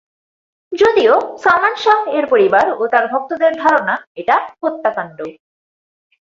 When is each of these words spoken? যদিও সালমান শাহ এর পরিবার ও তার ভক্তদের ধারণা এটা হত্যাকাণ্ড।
যদিও 0.71 1.13
সালমান 1.43 1.75
শাহ 1.75 1.99
এর 2.17 2.25
পরিবার 2.27 2.65
ও 2.77 2.83
তার 2.93 3.05
ভক্তদের 3.07 3.51
ধারণা 3.63 3.95
এটা 4.15 4.35
হত্যাকাণ্ড। 4.61 5.19